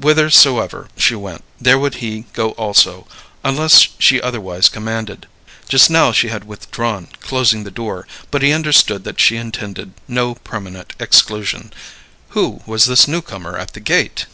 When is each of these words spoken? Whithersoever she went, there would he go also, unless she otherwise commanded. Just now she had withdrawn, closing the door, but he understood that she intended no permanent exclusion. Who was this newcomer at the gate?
Whithersoever 0.00 0.90
she 0.96 1.16
went, 1.16 1.42
there 1.60 1.76
would 1.76 1.94
he 1.96 2.26
go 2.34 2.52
also, 2.52 3.04
unless 3.42 3.88
she 3.98 4.22
otherwise 4.22 4.68
commanded. 4.68 5.26
Just 5.68 5.90
now 5.90 6.12
she 6.12 6.28
had 6.28 6.44
withdrawn, 6.44 7.08
closing 7.20 7.64
the 7.64 7.70
door, 7.72 8.06
but 8.30 8.42
he 8.42 8.52
understood 8.52 9.02
that 9.02 9.18
she 9.18 9.34
intended 9.36 9.92
no 10.06 10.36
permanent 10.36 10.92
exclusion. 11.00 11.72
Who 12.28 12.62
was 12.64 12.84
this 12.84 13.08
newcomer 13.08 13.58
at 13.58 13.72
the 13.72 13.80
gate? 13.80 14.26